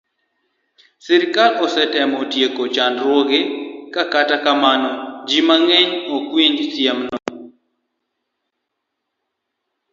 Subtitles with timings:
[1.05, 3.53] Sirkal osetemo tieko chandruogego,
[3.93, 4.91] to kata kamano,
[5.27, 7.17] ji mang'eny ok winj siemno.